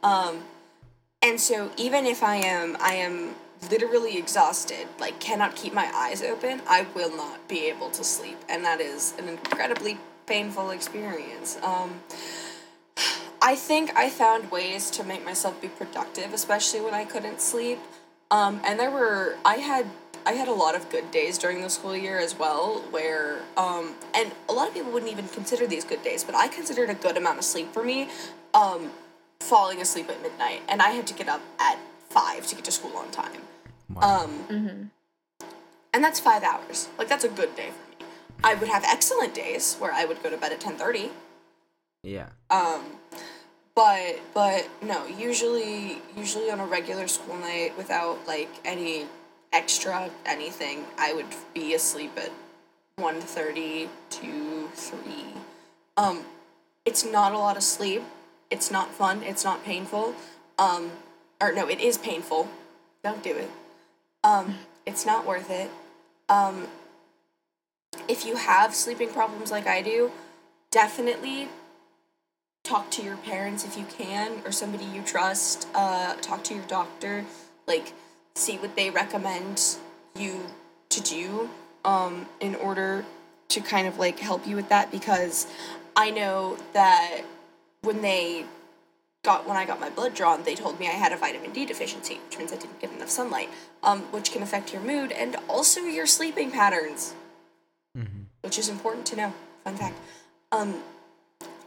[0.03, 0.43] Um,
[1.21, 3.35] and so even if I am, I am
[3.71, 8.37] literally exhausted, like cannot keep my eyes open, I will not be able to sleep,
[8.47, 11.57] and that is an incredibly painful experience.
[11.63, 12.01] Um,
[13.41, 17.79] I think I found ways to make myself be productive, especially when I couldn't sleep.
[18.29, 19.87] Um, and there were I had
[20.25, 23.95] I had a lot of good days during the school year as well, where um,
[24.13, 26.95] and a lot of people wouldn't even consider these good days, but I considered a
[26.95, 28.09] good amount of sleep for me.
[28.53, 28.91] Um,
[29.39, 31.77] falling asleep at midnight, and I had to get up at
[32.09, 33.41] five to get to school on time.
[33.93, 34.23] Wow.
[34.23, 34.83] Um, hmm
[35.93, 36.89] and that's five hours.
[36.97, 38.09] Like that's a good day for me.
[38.43, 41.11] I would have excellent days where I would go to bed at ten thirty.
[42.03, 42.29] yeah.
[42.51, 42.83] Um,
[43.75, 49.05] but but no, usually usually on a regular school night without like any
[49.53, 52.31] extra anything, I would be asleep at
[52.99, 54.99] 1.30 to 3.
[55.97, 56.23] Um,
[56.85, 58.03] it's not a lot of sleep.
[58.49, 59.23] It's not fun.
[59.23, 60.15] It's not painful.
[60.57, 60.91] Um,
[61.41, 62.49] or no, it is painful.
[63.03, 63.51] Don't do it.
[64.23, 64.55] Um,
[64.85, 65.69] it's not worth it.
[66.29, 66.67] Um,
[68.07, 70.11] if you have sleeping problems like I do,
[70.71, 71.49] definitely
[72.63, 75.67] talk to your parents if you can or somebody you trust.
[75.73, 77.25] Uh, talk to your doctor.
[77.67, 77.93] Like,
[78.35, 79.77] see what they recommend
[80.15, 80.45] you
[80.89, 81.49] to do
[81.85, 83.05] um, in order
[83.49, 85.47] to kind of like help you with that because
[85.95, 87.21] I know that
[87.81, 88.45] when they
[89.23, 91.65] got when I got my blood drawn, they told me I had a vitamin D
[91.65, 93.49] deficiency, which means I didn't get enough sunlight,
[93.83, 97.13] um, which can affect your mood and also your sleeping patterns,
[97.97, 98.23] Mm-hmm.
[98.41, 99.33] which is important to know.
[99.63, 99.95] Fun fact.
[100.51, 100.81] Um,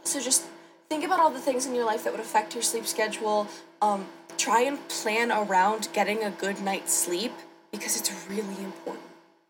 [0.03, 0.45] so just
[0.89, 3.47] think about all the things in your life that would affect your sleep schedule.
[3.81, 4.05] Um,
[4.37, 7.33] try and plan around getting a good night's sleep
[7.71, 9.05] because it's really important.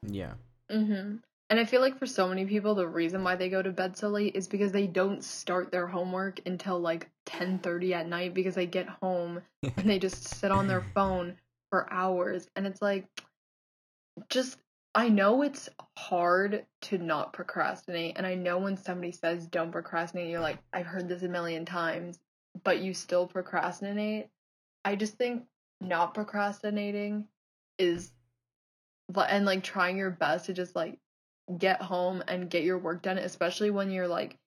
[0.08, 0.34] Yeah.
[0.70, 1.18] Mm-hmm.
[1.52, 3.98] And I feel like for so many people, the reason why they go to bed
[3.98, 8.34] so late is because they don't start their homework until like ten thirty at night
[8.34, 11.36] because they get home and they just sit on their phone
[11.70, 12.50] for hours.
[12.56, 13.06] And it's like,
[14.30, 14.60] just
[14.96, 20.30] I know it's hard to not procrastinate, and I know when somebody says don't procrastinate,
[20.30, 22.18] you're like, I've heard this a million times,
[22.64, 24.30] but you still procrastinate.
[24.86, 25.44] I just think
[25.82, 27.28] not procrastinating
[27.78, 28.12] is
[29.14, 30.98] and like trying your best to just like
[31.58, 34.38] get home and get your work done especially when you're like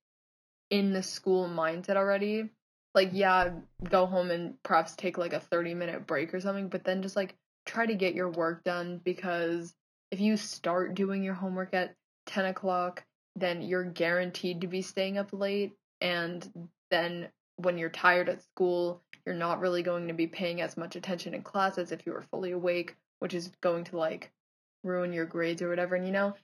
[0.70, 2.50] in the school mindset already.
[2.94, 3.50] Like yeah
[3.88, 7.16] go home and perhaps take like a 30 minute break or something but then just
[7.16, 7.36] like
[7.66, 9.74] try to get your work done because
[10.10, 11.94] if you start doing your homework at
[12.26, 13.04] 10 o'clock
[13.36, 19.02] then you're guaranteed to be staying up late and then when you're tired at school
[19.26, 22.12] you're not really going to be paying as much attention in class as if you
[22.12, 24.30] were fully awake which is going to like
[24.82, 26.34] ruin your grades or whatever and you know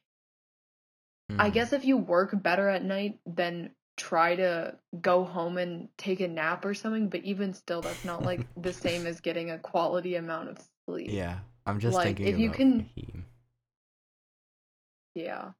[1.38, 1.52] I Mhm.
[1.52, 6.28] guess if you work better at night, then try to go home and take a
[6.28, 7.08] nap or something.
[7.08, 11.08] But even still, that's not like the same as getting a quality amount of sleep.
[11.10, 11.40] Yeah.
[11.66, 13.22] I'm just Like, thinking if you can- Fahim.
[15.14, 15.52] Yeah.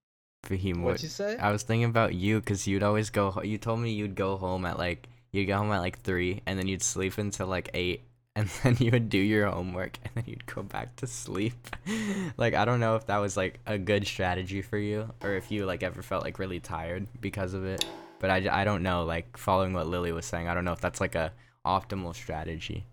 [0.45, 0.85] Fahim, what?
[0.93, 1.37] What'd you say?
[1.37, 3.31] I was thinking about you because you'd always go.
[3.31, 6.41] ho- You told me you'd go home at like you'd go home at like three,
[6.47, 8.05] and then you'd sleep until like eight,
[8.37, 11.55] and then you would do your homework, and then you'd go back to sleep.
[12.37, 15.51] like I don't know if that was like a good strategy for you, or if
[15.51, 17.85] you like ever felt like really tired because of it.
[18.19, 19.05] But I, I don't know.
[19.05, 21.33] Like following what Lily was saying, I don't know if that's like a
[21.67, 22.85] optimal strategy.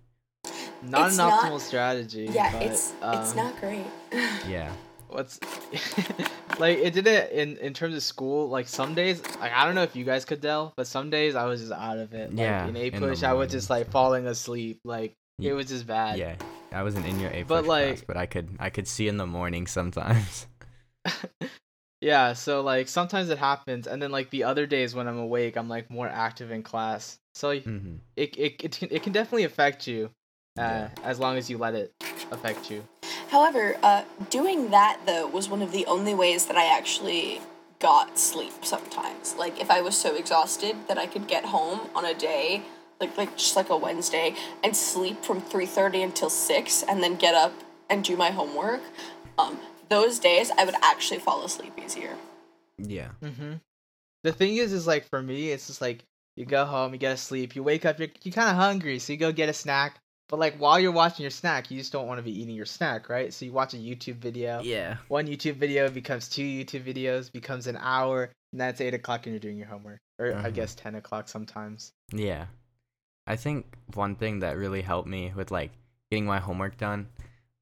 [0.83, 2.29] Not It's an not- optimal strategy.
[2.31, 3.85] Yeah, but, it's it's um, not great.
[4.47, 4.71] Yeah.
[5.09, 5.39] what's
[6.59, 9.73] like it did it in in terms of school like some days like i don't
[9.73, 12.29] know if you guys could tell but some days i was just out of it
[12.31, 15.53] like Yeah, in a in push i was just like falling asleep like Ye- it
[15.53, 16.35] was just bad Yeah.
[16.71, 19.07] I wasn't in your A But, push class, like- but I could I could see
[19.07, 20.47] in the morning sometimes.
[22.01, 25.55] yeah so like sometimes it happens and then like the other days when i'm awake
[25.57, 29.13] i'm like more active in class so like, hmm it, it, it, can, it can
[29.13, 30.05] definitely affect you
[30.59, 30.89] uh, Yeah.
[31.03, 31.93] as long as you let it
[32.31, 32.83] affect you
[33.29, 37.41] However, uh, doing that though was one of the only ways that I actually
[37.79, 39.35] got sleep sometimes.
[39.35, 42.61] Like if I was so exhausted that I could get home on a day,
[42.99, 47.15] like like just like a Wednesday, and sleep from three thirty until six, and then
[47.15, 47.53] get up
[47.89, 48.81] and do my homework.
[49.37, 52.15] Um, those days I would actually fall asleep easier.
[52.77, 53.09] Yeah.
[53.21, 53.53] Mm-hmm.
[54.23, 56.03] The thing is, is like for me, it's just like
[56.35, 58.99] you go home, you get to sleep, you wake up, you're you kind of hungry,
[58.99, 59.99] so you go get a snack.
[60.29, 62.65] But like while you're watching your snack, you just don't want to be eating your
[62.65, 63.33] snack, right?
[63.33, 64.59] So you watch a YouTube video.
[64.61, 64.97] Yeah.
[65.07, 69.33] One YouTube video becomes two YouTube videos, becomes an hour, and that's eight o'clock, and
[69.33, 70.53] you're doing your homework, or I Mhm.
[70.53, 71.91] guess ten o'clock sometimes.
[72.11, 72.47] Yeah.
[73.27, 75.71] I think one thing that really helped me with like
[76.09, 77.07] getting my homework done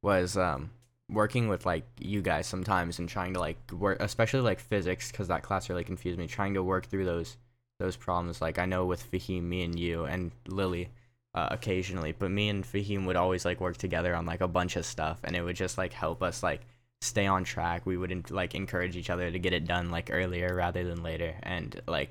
[0.02, 0.70] was um
[1.10, 5.28] working with like you guys sometimes and trying to like work especially like physics cuz
[5.28, 7.38] that class really confused me trying to work through those
[7.80, 10.90] those problems like I know with Fahim me and you and Lily
[11.34, 14.76] uh, occasionally but me and Fahim would always like work together on like a bunch
[14.78, 16.62] of stuff and it would just like help us like
[17.02, 17.86] stay on track.
[17.86, 21.36] We would like encourage each other to get it done like earlier rather than later
[21.44, 22.10] and like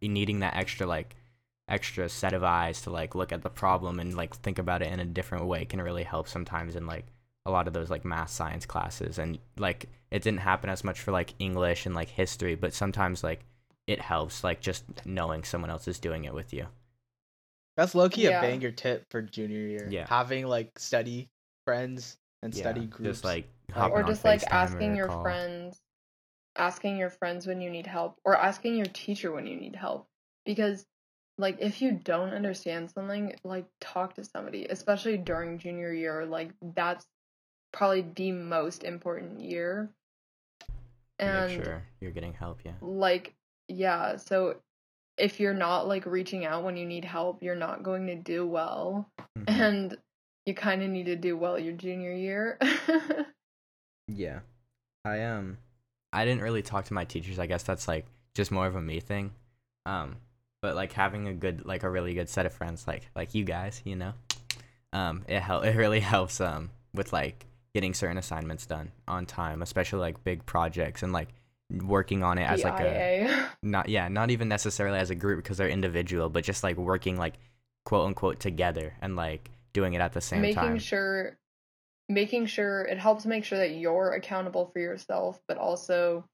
[0.00, 1.14] needing that extra like
[1.72, 4.92] extra set of eyes to like look at the problem and like think about it
[4.92, 7.06] in a different way can really help sometimes in like
[7.46, 11.00] a lot of those like math science classes and like it didn't happen as much
[11.00, 13.40] for like english and like history but sometimes like
[13.86, 16.66] it helps like just knowing someone else is doing it with you
[17.76, 18.38] That's low key Yeah.
[18.38, 19.88] a banger tip for junior year.
[19.90, 20.06] Yeah.
[20.06, 21.30] having like study
[21.64, 23.08] friends and Yeah, study groups.
[23.10, 25.22] just like Like- hopping or on just like asking your call.
[25.22, 25.80] friends
[26.56, 30.06] asking your friends when you need help or asking your teacher when you need help
[30.44, 30.84] because
[31.38, 36.50] like if you don't understand something like talk to somebody especially during junior year like
[36.74, 37.06] that's
[37.72, 39.90] probably the most important year
[41.18, 43.34] and make sure you're getting help yeah like
[43.68, 44.56] yeah so
[45.16, 48.46] if you're not like reaching out when you need help you're not going to do
[48.46, 49.08] well
[49.38, 49.44] Mhm.
[49.60, 49.98] and
[50.44, 52.58] you kind of need to do well your junior year
[54.08, 54.40] Yeah.
[55.04, 55.58] I um
[56.12, 57.38] I didn't really talk to my teachers.
[57.38, 59.32] I guess that's like just more of a me thing.
[59.86, 60.16] Um,
[60.62, 63.44] but like having a good, like a really good set of friends, like like you
[63.44, 64.12] guys, you know,
[64.92, 65.64] um, it help.
[65.64, 67.44] It really helps um with like
[67.74, 71.28] getting certain assignments done on time, especially like big projects and like
[71.70, 75.58] working on it as like a not yeah not even necessarily as a group because
[75.58, 77.34] they're individual, but just like working like
[77.84, 80.64] quote unquote together and like doing it at the same making time.
[80.66, 81.38] Making sure
[82.08, 86.24] making sure it helps make sure that you're accountable for yourself but also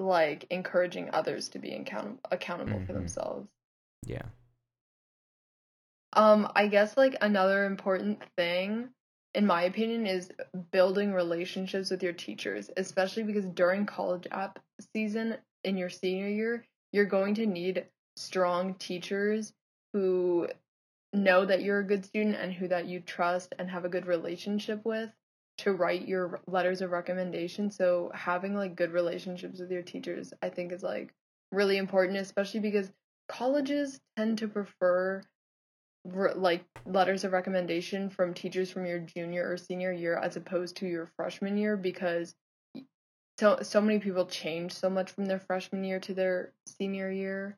[0.00, 2.96] like encouraging others to be accountable accountable for Mhm.
[2.96, 3.48] themselves
[4.06, 4.22] Yeah.
[6.14, 8.88] um i guess like another important thing
[9.34, 10.30] in my opinion is
[10.72, 14.58] building relationships with your teachers especially because during college app
[14.94, 17.86] season in your senior year you're going to need
[18.16, 19.52] strong teachers
[19.92, 20.48] who
[21.12, 24.06] know that you're a good student and who that you trust and have a good
[24.06, 25.10] relationship with
[25.60, 27.70] to write your letters of recommendation.
[27.70, 31.12] So having like good relationships with your teachers i think is like
[31.52, 32.90] really important especially because
[33.28, 35.22] colleges tend to prefer
[36.04, 40.76] re- like letters of recommendation from teachers from your junior or senior year as opposed
[40.76, 42.34] to your freshman year because
[43.38, 47.56] so so many people change so much from their freshman year to their senior year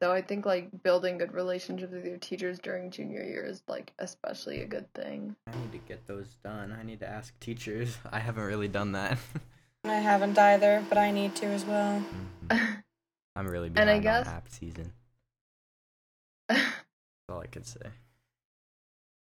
[0.00, 3.92] so I think like building good relationships with your teachers during junior year is like
[3.98, 5.34] especially a good thing.
[5.46, 6.76] I need to get those done.
[6.78, 7.96] I need to ask teachers.
[8.12, 9.18] I haven't really done that.
[9.84, 12.02] I haven't either, but I need to as well.
[12.48, 12.82] Mhm.
[13.36, 14.92] I'm really And behind I guess- on app season.
[16.48, 16.62] That's
[17.28, 17.80] all I could say.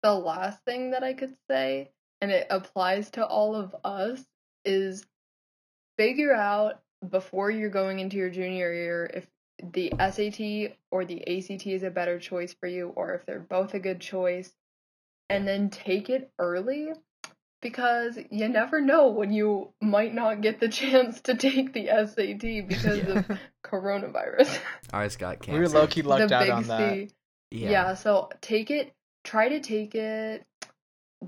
[0.01, 1.89] the last thing that I could say,
[2.21, 4.21] and it applies to all of us,
[4.65, 5.05] is
[5.97, 9.27] figure out before you're going into your junior year if
[9.61, 13.73] the SAT or the ACT is a better choice for you, or if they're both
[13.73, 14.51] a good choice,
[15.29, 16.89] and then take it early
[17.61, 22.67] because you never know when you might not get the chance to take the SAT
[22.67, 23.23] because Yeah.
[23.29, 24.59] of coronavirus.
[24.93, 25.81] Ours got We were canceled.
[25.81, 26.97] low key the lucked out big on that.
[27.51, 27.69] Yeah.
[27.69, 27.93] Yeah.
[27.93, 28.93] so take it,
[29.23, 30.45] try to take it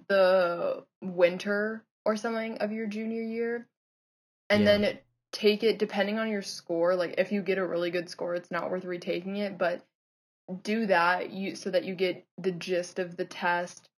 [0.10, 3.68] the winter or something of your junior year,
[4.50, 4.78] and Yeah.
[4.78, 5.00] then
[5.36, 6.96] take it depending on your score.
[6.96, 9.86] Like if you get a really good score, it's not worth retaking it, but
[10.64, 13.90] do that you so that you get the gist of the test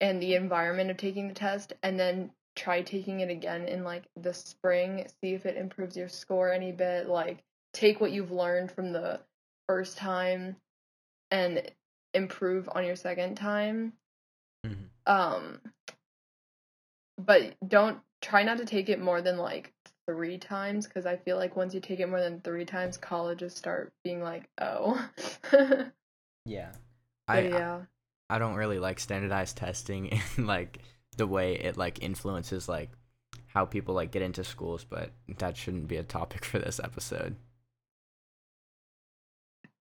[0.00, 4.04] and the environment of taking the test, and then try taking it again in like
[4.16, 5.06] the spring.
[5.20, 7.08] See if it improves your score any bit.
[7.08, 9.20] Like take what you've learned from the
[9.66, 10.54] first time
[11.32, 11.62] and
[12.14, 13.92] improve on your second time.
[14.64, 15.12] Mm-hmm.
[15.12, 15.60] Um
[17.18, 19.72] but don't try not to take it more than like
[20.06, 23.54] 3 times cuz I feel like once you take it more than 3 times colleges
[23.54, 25.10] start being like, "Oh."
[26.46, 26.72] Yeah.
[27.28, 27.80] I, I yeah.
[28.30, 30.78] I don't really like standardized testing and like
[31.16, 32.90] the way it like influences like
[33.48, 37.36] how people like get into schools, but that shouldn't be a topic for this episode.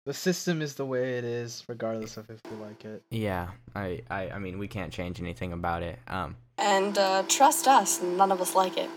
[0.05, 3.03] The system is the way it is, regardless of if you like it.
[3.11, 5.99] Yeah, I, I, I mean, we can't change anything about it.
[6.07, 8.89] Um, And uh, trust us, none of us like it.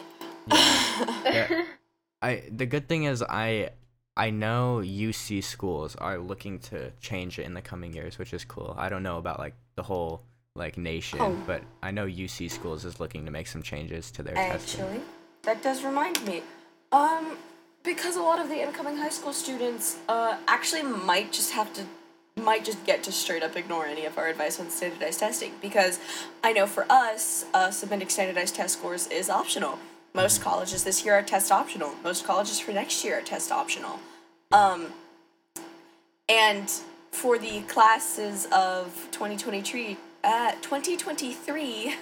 [0.46, 0.80] Yeah.
[2.22, 3.70] I the good thing is I
[4.16, 8.44] I know UC schools are looking to change it in the coming years, which is
[8.44, 8.74] cool.
[8.78, 10.22] I don't know about like the whole
[10.54, 11.36] like nation, Oh.
[11.46, 14.82] but I know UC schools is looking to make some changes to their testing.
[14.82, 15.00] Actually,
[15.42, 16.42] that does remind me.
[16.92, 17.36] Um,
[17.82, 21.82] because a lot of the incoming high school students uh, actually might just have to
[22.40, 25.98] might just get to straight up ignore any of our advice on standardized testing because
[26.42, 29.78] I know for us, uh, submitting standardized test scores is optional.
[30.14, 31.92] Most colleges this year are test optional.
[32.04, 33.98] Most colleges for next year are test optional.
[34.52, 34.92] Um,
[36.28, 36.70] and
[37.10, 41.96] for the classes of 2023, uh, 2023,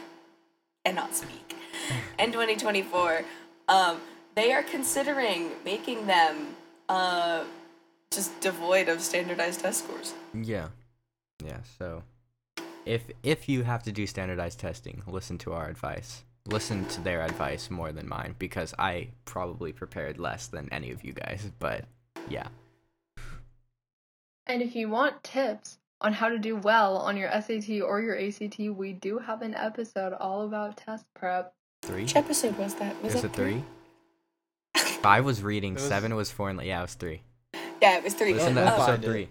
[0.85, 1.57] cannot speak,
[2.19, 3.25] and 2024,
[3.69, 3.99] um,
[4.35, 6.55] they are considering making them
[6.91, 7.45] uh,
[8.11, 10.13] just devoid of standardized test scores.
[10.35, 10.69] Yeah,
[11.43, 11.61] yeah.
[11.79, 12.03] So
[12.85, 16.25] if if you have to do standardized testing, listen to our advice.
[16.47, 21.05] Listen to their advice more than mine because I probably prepared less than any of
[21.05, 21.51] you guys.
[21.59, 21.84] But
[22.28, 22.49] yeah,
[24.47, 28.18] And if you want tips on how to do well on your SAT or your
[28.18, 31.55] ACT, we do have an episode all about test prep.
[31.82, 32.03] three.
[32.03, 33.01] Which episode was that?
[33.03, 33.64] Was Is that it three?
[35.01, 35.72] Five was reading.
[35.72, 36.59] It was- Seven was foreign.
[36.61, 37.22] Yeah, it was three.
[37.80, 38.34] Yeah, it was three.
[38.34, 39.28] Listen to episode three.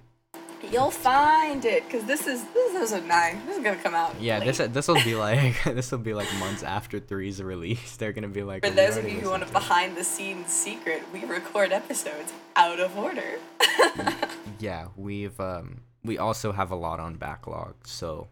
[0.72, 3.42] You'll find it because this is this is a nine.
[3.46, 4.16] This is gonna come out.
[4.22, 4.74] Yeah, this late.
[4.74, 7.98] this will be like this will be like months after three's release.
[7.98, 8.66] They're gonna be like.
[8.66, 11.26] For those of you who want a listened to it." behind the scenes secret, we
[11.26, 13.40] record episodes out of order.
[14.60, 18.28] Yeah, we've um we also have a lot on backlog, so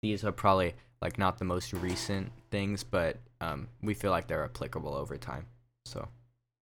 [0.00, 4.44] these are probably like not the most recent things, but um we feel like they're
[4.44, 5.46] applicable over time.
[5.84, 6.08] So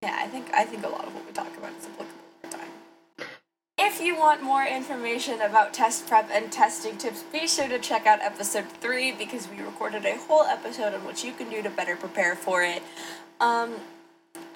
[0.03, 2.57] Yeah, I think I think a lot of what we talk about is applicable over
[2.57, 2.71] time.
[3.77, 8.07] If you want more information about test prep and testing tips, be sure to check
[8.07, 11.71] out episode three because we recorded a whole episode on what you can do to
[11.71, 12.83] better prepare for it.
[13.41, 13.75] Um,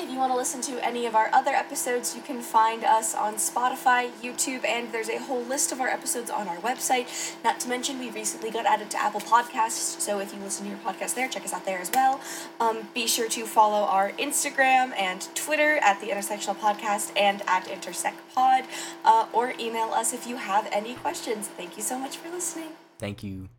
[0.08, 3.14] if you want to listen to any of our other episodes, you can find us
[3.14, 7.36] on Spotify, YouTube, and there's a whole list of our episodes on our website.
[7.44, 10.70] Not to mention, we recently got added to Apple Podcasts, so if you listen to
[10.70, 12.20] your podcast there, check us out there as well.
[12.58, 17.66] Um, be sure to follow our Instagram and Twitter at the Intersectional Podcast and at
[17.66, 18.64] IntersectPod,
[19.04, 21.48] uh, or email us if you have any questions.
[21.48, 22.70] Thank you so much for listening.
[22.98, 23.50] Thank you.